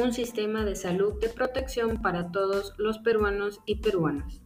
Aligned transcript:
un 0.00 0.14
sistema 0.14 0.64
de 0.64 0.76
salud 0.76 1.20
de 1.20 1.28
protección 1.28 2.00
para 2.00 2.30
todos 2.32 2.72
los 2.78 2.98
peruanos 2.98 3.60
y 3.66 3.76
peruanas. 3.76 4.40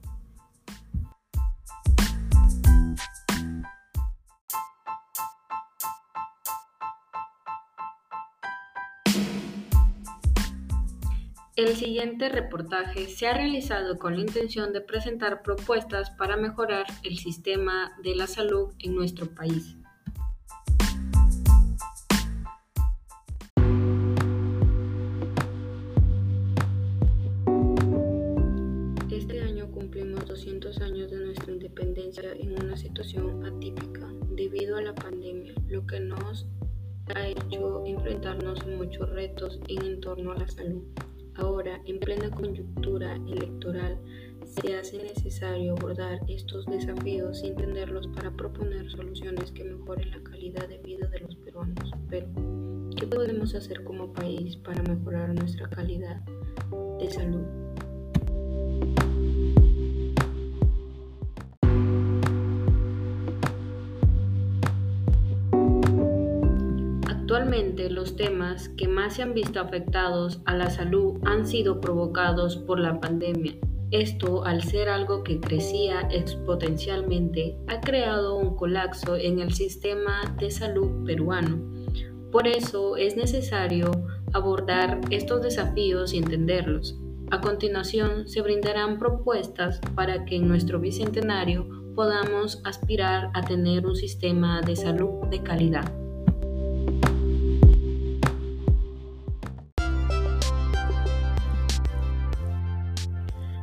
El 11.54 11.76
siguiente 11.76 12.28
reportaje 12.28 13.06
se 13.06 13.28
ha 13.28 13.34
realizado 13.34 13.96
con 13.96 14.16
la 14.16 14.22
intención 14.22 14.72
de 14.72 14.80
presentar 14.80 15.42
propuestas 15.42 16.10
para 16.10 16.36
mejorar 16.36 16.84
el 17.04 17.16
sistema 17.16 17.92
de 18.02 18.16
la 18.16 18.26
salud 18.26 18.72
en 18.80 18.96
nuestro 18.96 19.32
país. 19.32 19.76
200 30.64 30.80
años 30.80 31.10
de 31.10 31.18
nuestra 31.18 31.52
independencia 31.52 32.32
en 32.32 32.64
una 32.64 32.74
situación 32.74 33.44
atípica 33.44 34.08
debido 34.30 34.78
a 34.78 34.82
la 34.82 34.94
pandemia, 34.94 35.52
lo 35.68 35.86
que 35.86 36.00
nos 36.00 36.46
ha 37.14 37.26
hecho 37.26 37.84
enfrentarnos 37.84 38.60
a 38.62 38.66
muchos 38.68 39.10
retos 39.10 39.60
en 39.68 40.00
torno 40.00 40.32
a 40.32 40.38
la 40.38 40.48
salud. 40.48 40.82
Ahora, 41.34 41.82
en 41.84 41.98
plena 41.98 42.30
coyuntura 42.30 43.16
electoral, 43.16 43.98
se 44.46 44.74
hace 44.74 45.02
necesario 45.02 45.72
abordar 45.72 46.20
estos 46.28 46.64
desafíos 46.64 47.42
y 47.42 47.48
entenderlos 47.48 48.06
para 48.08 48.30
proponer 48.30 48.90
soluciones 48.90 49.50
que 49.52 49.64
mejoren 49.64 50.12
la 50.12 50.22
calidad 50.22 50.66
de 50.66 50.78
vida 50.78 51.06
de 51.08 51.20
los 51.20 51.36
peruanos. 51.36 51.90
Pero, 52.08 52.26
¿qué 52.96 53.06
podemos 53.06 53.54
hacer 53.54 53.84
como 53.84 54.12
país 54.14 54.56
para 54.56 54.82
mejorar 54.82 55.34
nuestra 55.34 55.68
calidad 55.68 56.22
de 56.98 57.10
salud? 57.10 57.63
Actualmente 67.34 67.90
los 67.90 68.14
temas 68.14 68.68
que 68.76 68.86
más 68.86 69.16
se 69.16 69.22
han 69.22 69.34
visto 69.34 69.58
afectados 69.58 70.40
a 70.44 70.54
la 70.54 70.70
salud 70.70 71.16
han 71.24 71.48
sido 71.48 71.80
provocados 71.80 72.58
por 72.58 72.78
la 72.78 73.00
pandemia. 73.00 73.56
Esto, 73.90 74.44
al 74.44 74.62
ser 74.62 74.88
algo 74.88 75.24
que 75.24 75.40
crecía 75.40 76.02
exponencialmente, 76.12 77.56
ha 77.66 77.80
creado 77.80 78.36
un 78.36 78.54
colapso 78.54 79.16
en 79.16 79.40
el 79.40 79.52
sistema 79.52 80.36
de 80.38 80.52
salud 80.52 81.04
peruano. 81.04 81.58
Por 82.30 82.46
eso 82.46 82.96
es 82.96 83.16
necesario 83.16 83.90
abordar 84.32 85.00
estos 85.10 85.42
desafíos 85.42 86.14
y 86.14 86.18
entenderlos. 86.18 86.96
A 87.32 87.40
continuación, 87.40 88.28
se 88.28 88.42
brindarán 88.42 89.00
propuestas 89.00 89.80
para 89.96 90.24
que 90.24 90.36
en 90.36 90.46
nuestro 90.46 90.78
bicentenario 90.78 91.66
podamos 91.96 92.62
aspirar 92.62 93.32
a 93.34 93.42
tener 93.42 93.84
un 93.86 93.96
sistema 93.96 94.60
de 94.60 94.76
salud 94.76 95.26
de 95.32 95.42
calidad. 95.42 96.03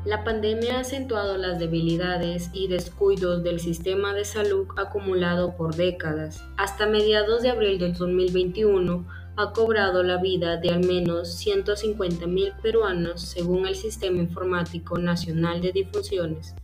La 0.04 0.24
pandemia 0.24 0.78
ha 0.78 0.80
acentuado 0.80 1.38
las 1.38 1.60
debilidades 1.60 2.50
y 2.54 2.68
descuidos 2.68 3.44
del 3.44 3.60
sistema 3.60 4.16
de 4.16 4.26
salud 4.26 4.66
acumulado 4.76 5.56
por 5.56 5.76
décadas. 5.76 6.44
Hasta 6.58 6.88
mediados 6.88 7.44
de 7.44 7.52
abril 7.52 7.78
del 7.78 7.94
2021 7.94 9.06
ha 9.38 9.54
cobrado 9.54 10.02
la 10.02 10.18
vida 10.18 10.58
de 10.58 10.70
al 10.70 10.84
menos 10.84 11.46
150.000 11.46 12.60
peruanos 12.64 13.22
según 13.22 13.68
el 13.68 13.76
Sistema 13.76 14.18
Informático 14.18 14.98
Nacional 14.98 15.62
de 15.62 15.72
Difusiones. 15.72 16.56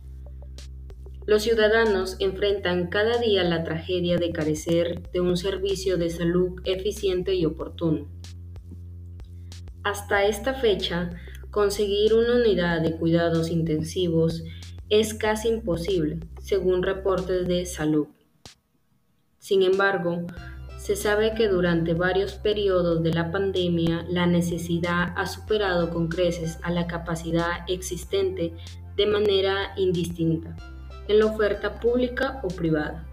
Los 1.24 1.44
ciudadanos 1.44 2.16
enfrentan 2.18 2.88
cada 2.88 3.18
día 3.18 3.44
la 3.44 3.62
tragedia 3.62 4.16
de 4.16 4.32
carecer 4.32 5.12
de 5.12 5.20
un 5.20 5.36
servicio 5.36 5.96
de 5.96 6.10
salud 6.10 6.60
eficiente 6.64 7.36
y 7.36 7.46
oportuno. 7.46 8.08
Hasta 9.84 10.24
esta 10.24 10.54
fecha, 10.54 11.10
Conseguir 11.58 12.14
una 12.14 12.36
unidad 12.36 12.82
de 12.82 12.94
cuidados 12.94 13.50
intensivos 13.50 14.44
es 14.90 15.12
casi 15.12 15.48
imposible, 15.48 16.20
según 16.40 16.84
reportes 16.84 17.48
de 17.48 17.66
salud. 17.66 18.06
Sin 19.40 19.64
embargo, 19.64 20.24
se 20.76 20.94
sabe 20.94 21.34
que 21.34 21.48
durante 21.48 21.94
varios 21.94 22.34
periodos 22.34 23.02
de 23.02 23.12
la 23.12 23.32
pandemia 23.32 24.06
la 24.08 24.26
necesidad 24.26 25.12
ha 25.16 25.26
superado 25.26 25.90
con 25.90 26.06
creces 26.06 26.60
a 26.62 26.70
la 26.70 26.86
capacidad 26.86 27.64
existente 27.66 28.54
de 28.94 29.06
manera 29.06 29.72
indistinta, 29.76 30.54
en 31.08 31.18
la 31.18 31.26
oferta 31.26 31.80
pública 31.80 32.40
o 32.44 32.48
privada. 32.54 33.04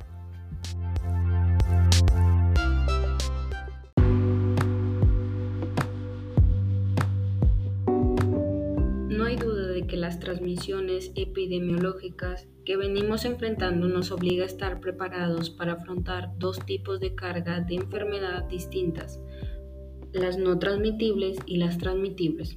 Las 10.05 10.19
transmisiones 10.19 11.11
epidemiológicas 11.15 12.47
que 12.63 12.77
venimos 12.77 13.25
enfrentando 13.25 13.87
nos 13.87 14.11
obliga 14.11 14.43
a 14.43 14.45
estar 14.45 14.79
preparados 14.79 15.49
para 15.49 15.73
afrontar 15.73 16.29
dos 16.37 16.63
tipos 16.63 16.99
de 16.99 17.15
carga 17.15 17.61
de 17.61 17.73
enfermedad 17.73 18.43
distintas, 18.43 19.19
las 20.13 20.37
no 20.37 20.59
transmitibles 20.59 21.39
y 21.47 21.57
las 21.57 21.79
transmitibles. 21.79 22.53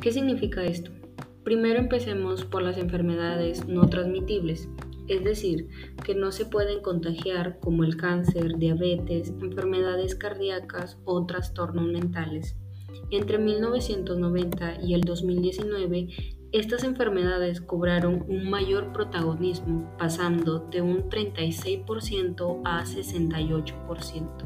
¿Qué 0.00 0.10
significa 0.10 0.64
esto? 0.64 0.90
Primero 1.44 1.78
empecemos 1.78 2.44
por 2.44 2.62
las 2.62 2.76
enfermedades 2.76 3.68
no 3.68 3.88
transmitibles, 3.88 4.68
es 5.06 5.22
decir, 5.22 5.68
que 6.04 6.16
no 6.16 6.32
se 6.32 6.44
pueden 6.44 6.82
contagiar 6.82 7.60
como 7.60 7.84
el 7.84 7.96
cáncer, 7.96 8.56
diabetes, 8.58 9.28
enfermedades 9.40 10.16
cardíacas 10.16 10.98
o 11.04 11.24
trastornos 11.24 11.86
mentales. 11.86 12.56
Entre 13.10 13.38
1990 13.38 14.82
y 14.82 14.94
el 14.94 15.02
2019, 15.02 16.08
estas 16.52 16.84
enfermedades 16.84 17.60
cobraron 17.60 18.24
un 18.28 18.48
mayor 18.48 18.92
protagonismo, 18.92 19.92
pasando 19.98 20.60
de 20.70 20.80
un 20.80 21.08
36% 21.08 22.62
a 22.64 22.84
68%. 22.84 24.45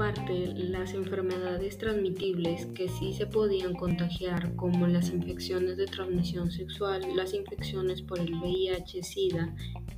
Parte, 0.00 0.54
las 0.56 0.94
enfermedades 0.94 1.76
transmitibles 1.76 2.64
que 2.74 2.88
sí 2.88 3.12
se 3.12 3.26
podían 3.26 3.74
contagiar, 3.74 4.56
como 4.56 4.86
las 4.86 5.10
infecciones 5.10 5.76
de 5.76 5.84
transmisión 5.84 6.50
sexual, 6.50 7.02
las 7.14 7.34
infecciones 7.34 8.00
por 8.00 8.18
el 8.18 8.32
VIH, 8.32 9.02
SIDA, 9.02 9.54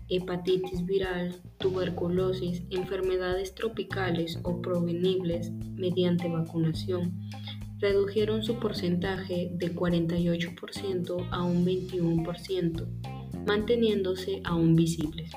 hepatitis 0.09 0.85
viral, 0.85 1.37
tuberculosis, 1.59 2.65
enfermedades 2.71 3.55
tropicales 3.55 4.41
o 4.43 4.61
provenibles 4.61 5.53
mediante 5.53 6.29
vacunación, 6.29 7.21
redujeron 7.79 8.43
su 8.43 8.59
porcentaje 8.59 9.53
de 9.55 9.73
48% 9.73 11.29
a 11.31 11.45
un 11.45 11.65
21%, 11.65 12.87
manteniéndose 13.47 14.41
aún 14.43 14.75
visibles. 14.75 15.31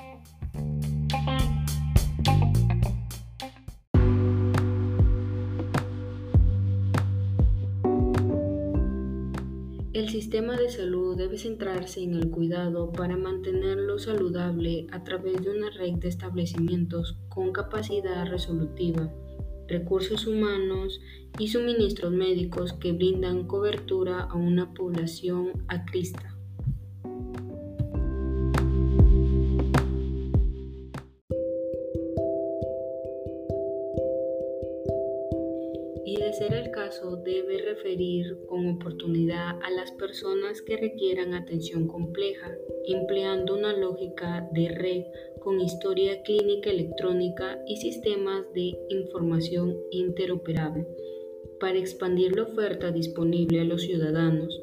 Sistema 10.16 10.56
de 10.56 10.70
salud 10.70 11.14
debe 11.14 11.36
centrarse 11.36 12.02
en 12.02 12.14
el 12.14 12.30
cuidado 12.30 12.90
para 12.90 13.18
mantenerlo 13.18 13.98
saludable 13.98 14.86
a 14.90 15.04
través 15.04 15.42
de 15.42 15.50
una 15.50 15.68
red 15.68 15.96
de 15.96 16.08
establecimientos 16.08 17.18
con 17.28 17.52
capacidad 17.52 18.26
resolutiva, 18.26 19.12
recursos 19.68 20.26
humanos 20.26 21.02
y 21.38 21.48
suministros 21.48 22.12
médicos 22.12 22.72
que 22.72 22.92
brindan 22.92 23.46
cobertura 23.46 24.20
a 24.20 24.36
una 24.36 24.72
población 24.72 25.66
acrista. 25.68 26.35
Y 36.06 36.16
de 36.18 36.32
ser 36.32 36.54
el 36.54 36.70
caso 36.70 37.16
debe 37.16 37.58
referir 37.58 38.38
con 38.48 38.68
oportunidad 38.68 39.58
a 39.60 39.70
las 39.72 39.90
personas 39.90 40.62
que 40.62 40.76
requieran 40.76 41.34
atención 41.34 41.88
compleja, 41.88 42.56
empleando 42.86 43.56
una 43.56 43.76
lógica 43.76 44.48
de 44.52 44.68
red 44.68 45.02
con 45.40 45.60
historia 45.60 46.22
clínica 46.22 46.70
electrónica 46.70 47.58
y 47.66 47.78
sistemas 47.78 48.52
de 48.52 48.78
información 48.88 49.76
interoperable 49.90 50.86
para 51.58 51.78
expandir 51.78 52.36
la 52.36 52.44
oferta 52.44 52.92
disponible 52.92 53.60
a 53.60 53.64
los 53.64 53.82
ciudadanos. 53.82 54.62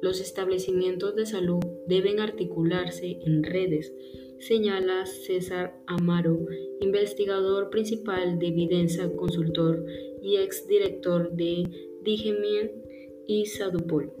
Los 0.00 0.20
establecimientos 0.20 1.16
de 1.16 1.26
salud 1.26 1.64
deben 1.88 2.20
articularse 2.20 3.18
en 3.26 3.42
redes, 3.42 3.92
señala 4.38 5.04
César 5.06 5.74
Amaro, 5.86 6.46
investigador 6.80 7.70
principal 7.70 8.38
de 8.38 8.46
Evidencia, 8.46 9.10
consultor 9.16 9.84
y 10.22 10.36
exdirector 10.36 11.32
de 11.32 11.68
Digemien 12.02 12.70
y 13.26 13.46
Sadupol. 13.46 14.12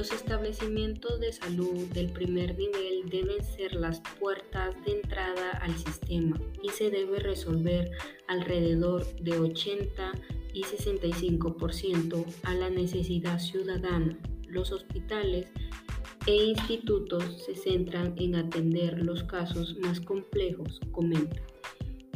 Los 0.00 0.12
establecimientos 0.12 1.20
de 1.20 1.30
salud 1.30 1.86
del 1.92 2.10
primer 2.10 2.56
nivel 2.56 3.10
deben 3.10 3.44
ser 3.44 3.74
las 3.74 4.00
puertas 4.18 4.74
de 4.86 4.92
entrada 4.92 5.50
al 5.60 5.76
sistema 5.76 6.40
y 6.62 6.70
se 6.70 6.88
debe 6.88 7.18
resolver 7.18 7.90
alrededor 8.26 9.04
de 9.16 9.38
80 9.38 10.12
y 10.54 10.62
65% 10.62 12.24
a 12.44 12.54
la 12.54 12.70
necesidad 12.70 13.38
ciudadana. 13.38 14.18
Los 14.48 14.72
hospitales 14.72 15.48
e 16.26 16.34
institutos 16.34 17.42
se 17.44 17.54
centran 17.54 18.14
en 18.16 18.34
atender 18.34 19.02
los 19.02 19.24
casos 19.24 19.76
más 19.78 20.00
complejos, 20.00 20.80
comenta. 20.92 21.40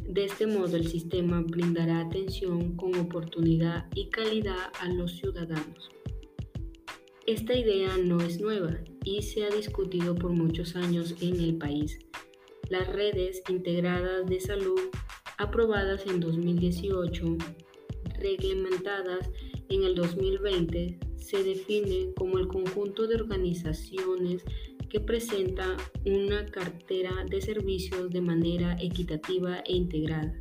De 0.06 0.24
este 0.24 0.46
modo 0.46 0.76
el 0.76 0.86
sistema 0.86 1.42
brindará 1.42 2.00
atención 2.00 2.76
con 2.76 2.94
oportunidad 2.96 3.86
y 3.94 4.10
calidad 4.10 4.70
a 4.80 4.88
los 4.88 5.16
ciudadanos. 5.16 5.90
Esta 7.26 7.56
idea 7.56 7.96
no 7.96 8.20
es 8.20 8.38
nueva 8.38 8.78
y 9.02 9.22
se 9.22 9.44
ha 9.44 9.50
discutido 9.50 10.14
por 10.14 10.32
muchos 10.32 10.76
años 10.76 11.14
en 11.22 11.40
el 11.40 11.56
país. 11.56 11.98
Las 12.68 12.86
redes 12.88 13.42
integradas 13.48 14.26
de 14.26 14.40
salud 14.40 14.80
aprobadas 15.38 16.06
en 16.06 16.20
2018, 16.20 17.36
reglamentadas 18.18 19.30
en 19.70 19.84
el 19.84 19.94
2020, 19.94 20.98
se 21.24 21.42
define 21.42 22.12
como 22.16 22.38
el 22.38 22.48
conjunto 22.48 23.06
de 23.06 23.16
organizaciones 23.16 24.44
que 24.88 25.00
presenta 25.00 25.76
una 26.04 26.46
cartera 26.46 27.24
de 27.28 27.40
servicios 27.40 28.10
de 28.10 28.20
manera 28.20 28.76
equitativa 28.80 29.60
e 29.66 29.74
integrada 29.74 30.38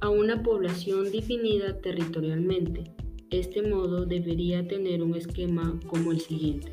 a 0.00 0.08
una 0.08 0.42
población 0.42 1.10
definida 1.10 1.80
territorialmente 1.80 2.84
este 3.30 3.60
modo 3.62 4.06
debería 4.06 4.66
tener 4.68 5.02
un 5.02 5.16
esquema 5.16 5.80
como 5.88 6.12
el 6.12 6.20
siguiente. 6.20 6.72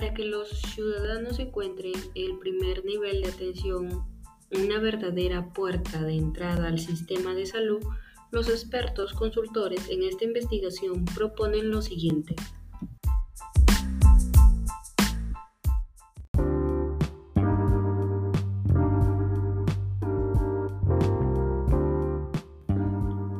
Para 0.00 0.14
que 0.14 0.24
los 0.24 0.48
ciudadanos 0.48 1.38
encuentren 1.40 1.92
el 2.14 2.38
primer 2.38 2.86
nivel 2.86 3.20
de 3.20 3.28
atención, 3.28 4.02
una 4.50 4.78
verdadera 4.78 5.52
puerta 5.52 6.02
de 6.02 6.14
entrada 6.14 6.68
al 6.68 6.78
sistema 6.78 7.34
de 7.34 7.44
salud, 7.44 7.84
los 8.30 8.48
expertos 8.48 9.12
consultores 9.12 9.90
en 9.90 10.02
esta 10.04 10.24
investigación 10.24 11.04
proponen 11.04 11.70
lo 11.70 11.82
siguiente. 11.82 12.34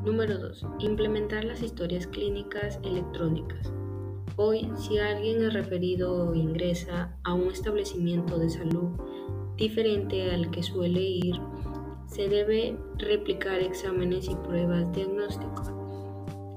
Número 0.04 0.36
2. 0.36 0.66
Implementar 0.80 1.44
las 1.44 1.62
historias 1.62 2.06
clínicas 2.06 2.78
electrónicas. 2.82 3.72
Hoy, 4.42 4.72
si 4.75 4.96
alguien 4.96 5.42
es 5.42 5.52
referido 5.52 6.31
o 6.31 6.34
ingresa 6.34 7.14
a 7.25 7.34
un 7.34 7.50
establecimiento 7.50 8.38
de 8.38 8.48
salud 8.48 8.88
diferente 9.58 10.31
al 10.31 10.50
que 10.50 10.62
suele 10.62 11.02
ir, 11.02 11.34
se 12.06 12.26
debe 12.26 12.75
replicar 12.96 13.60
exámenes 13.60 14.31
y 14.31 14.34
pruebas 14.37 14.90
diagnósticas. 14.94 15.70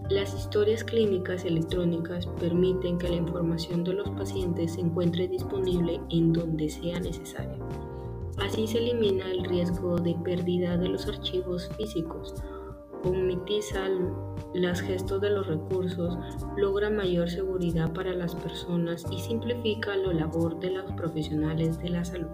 Las 0.09 0.33
historias 0.33 0.85
clínicas 0.85 1.43
electrónicas 1.43 2.25
permiten 2.39 2.97
que 2.97 3.09
la 3.09 3.17
información 3.17 3.83
de 3.83 3.95
los 3.95 4.09
pacientes 4.11 4.75
se 4.75 4.79
encuentre 4.79 5.27
disponible 5.27 5.99
en 6.09 6.31
donde 6.31 6.69
sea 6.69 7.01
necesario. 7.01 7.67
Así 8.37 8.65
se 8.65 8.77
elimina 8.77 9.29
el 9.29 9.43
riesgo 9.43 9.97
de 9.97 10.15
pérdida 10.23 10.77
de 10.77 10.87
los 10.87 11.05
archivos 11.05 11.69
físicos 11.75 12.33
omitiza 13.03 13.87
los 14.53 14.81
gestos 14.81 15.21
de 15.21 15.29
los 15.29 15.47
recursos, 15.47 16.17
logra 16.57 16.89
mayor 16.89 17.29
seguridad 17.29 17.93
para 17.93 18.13
las 18.13 18.35
personas 18.35 19.05
y 19.11 19.19
simplifica 19.19 19.95
la 19.95 20.13
labor 20.13 20.59
de 20.59 20.71
los 20.71 20.91
profesionales 20.93 21.79
de 21.79 21.89
la 21.89 22.05
salud. 22.05 22.31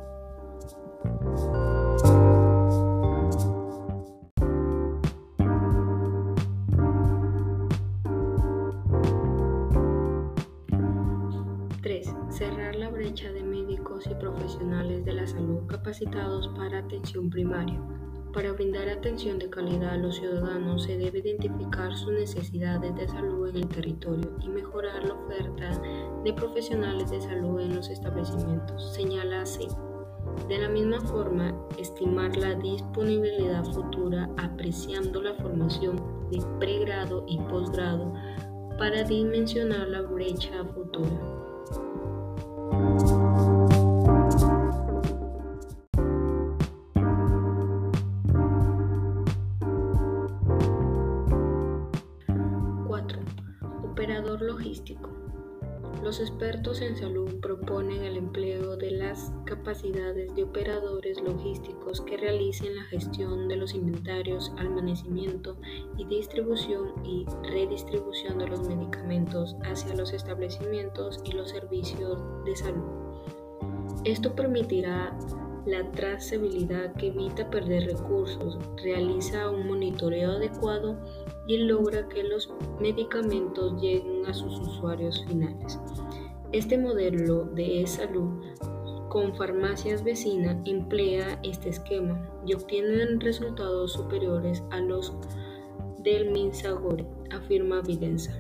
Cerrar 12.39 12.75
la 12.75 12.89
brecha 12.89 13.30
de 13.33 13.44
médicos 13.44 14.07
y 14.10 14.16
profesionales 14.16 15.04
de 15.04 15.12
la 15.12 15.27
salud 15.27 15.66
capacitados 15.68 16.48
para 16.56 16.80
atención 16.80 17.30
primaria. 17.30 17.99
Para 18.34 18.52
brindar 18.54 18.88
atención 18.88 19.40
de 19.40 19.50
calidad 19.50 19.96
a 19.96 19.98
los 19.98 20.18
ciudadanos 20.18 20.84
se 20.84 20.98
debe 20.98 21.20
identificar 21.20 21.96
sus 21.98 22.14
necesidades 22.14 22.96
de 22.96 23.08
salud 23.08 23.50
en 23.50 23.58
el 23.58 23.68
territorio 23.68 24.38
y 24.44 24.50
mejorar 24.50 25.04
la 25.04 25.16
oferta 25.16 25.81
de 26.24 26.34
profesionales 26.34 27.10
de 27.10 27.22
salud 27.22 27.60
en 27.60 27.76
los 27.76 27.90
establecimientos, 27.90 28.94
señala 28.94 29.42
así. 29.42 29.68
De 30.48 30.60
la 30.60 30.70
misma 30.70 31.02
forma, 31.02 31.56
estimar 31.80 32.36
la 32.38 32.54
disponibilidad 32.54 33.64
futura 33.66 34.30
apreciando 34.38 35.24
la 35.24 35.34
formación 35.34 35.98
de 36.30 36.40
pregrado 36.60 37.26
y 37.28 37.40
posgrado 37.40 38.14
para 38.78 39.04
dimensionar 39.04 39.88
la 39.88 40.04
brecha 40.04 40.64
futura. 40.76 41.29
Logístico. 54.38 55.09
Los 56.04 56.19
expertos 56.19 56.81
en 56.81 56.95
salud 56.95 57.40
proponen 57.42 58.04
el 58.04 58.16
empleo 58.16 58.78
de 58.78 58.92
las 58.92 59.33
capacidades 59.45 60.33
de 60.36 60.44
operadores 60.44 61.19
logísticos 61.19 62.02
que 62.02 62.16
realicen 62.16 62.76
la 62.76 62.83
gestión 62.83 63.48
de 63.48 63.57
los 63.57 63.74
inventarios, 63.74 64.54
almacenamiento 64.57 65.57
y 65.98 66.06
distribución 66.06 66.94
y 67.04 67.26
redistribución 67.50 68.38
de 68.38 68.48
los 68.48 68.68
medicamentos 68.68 69.56
hacia 69.64 69.95
los 69.95 70.14
establecimientos 70.14 71.19
y 71.26 71.31
los 71.31 71.50
servicios 71.50 72.21
de 72.45 72.56
salud. 72.56 72.86
Esto 74.06 74.36
permitirá 74.36 75.18
la 75.66 75.89
trazabilidad 75.92 76.94
que 76.94 77.07
evita 77.07 77.49
perder 77.49 77.85
recursos, 77.85 78.57
realiza 78.83 79.49
un 79.49 79.68
monitoreo 79.68 80.31
adecuado 80.31 80.97
y 81.47 81.57
logra 81.57 82.07
que 82.07 82.23
los 82.23 82.49
medicamentos 82.80 83.81
lleguen 83.81 84.25
a 84.25 84.33
sus 84.33 84.59
usuarios 84.59 85.25
finales. 85.25 85.80
Este 86.51 86.78
modelo 86.78 87.45
de 87.45 87.85
salud 87.85 88.30
con 89.09 89.35
farmacias 89.35 90.04
vecinas 90.04 90.57
emplea 90.66 91.39
este 91.44 91.69
esquema 91.69 92.30
y 92.45 92.54
obtienen 92.54 93.19
resultados 93.19 93.94
superiores 93.94 94.63
a 94.71 94.80
los 94.80 95.13
del 95.99 96.31
Minsagore, 96.31 97.06
afirma 97.31 97.81
Videnza. 97.81 98.31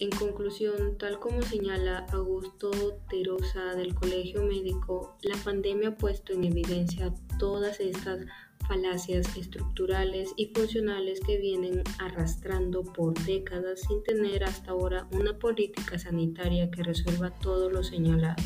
En 0.00 0.08
conclusión, 0.08 0.96
tal 0.96 1.20
como 1.20 1.42
señala 1.42 2.06
Augusto 2.12 2.70
Terosa 3.10 3.74
del 3.74 3.94
Colegio 3.94 4.42
Médico, 4.42 5.18
la 5.20 5.36
pandemia 5.36 5.90
ha 5.90 5.96
puesto 5.98 6.32
en 6.32 6.44
evidencia 6.44 7.12
todas 7.38 7.80
estas 7.80 8.24
falacias 8.66 9.36
estructurales 9.36 10.32
y 10.36 10.54
funcionales 10.54 11.20
que 11.20 11.36
vienen 11.36 11.82
arrastrando 11.98 12.82
por 12.82 13.12
décadas 13.26 13.80
sin 13.80 14.02
tener 14.02 14.42
hasta 14.42 14.70
ahora 14.70 15.06
una 15.12 15.38
política 15.38 15.98
sanitaria 15.98 16.70
que 16.70 16.82
resuelva 16.82 17.38
todo 17.38 17.68
lo 17.68 17.82
señalado. 17.82 18.42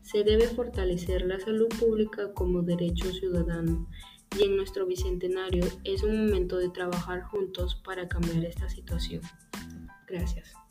Se 0.00 0.24
debe 0.24 0.48
fortalecer 0.48 1.26
la 1.26 1.38
salud 1.38 1.68
pública 1.78 2.32
como 2.32 2.62
derecho 2.62 3.12
ciudadano 3.12 3.90
y 4.38 4.44
en 4.44 4.56
nuestro 4.56 4.86
bicentenario 4.86 5.66
es 5.84 6.02
un 6.02 6.24
momento 6.24 6.56
de 6.56 6.70
trabajar 6.70 7.24
juntos 7.24 7.74
para 7.74 8.08
cambiar 8.08 8.46
esta 8.46 8.70
situación. 8.70 9.20
Gracias. 10.06 10.61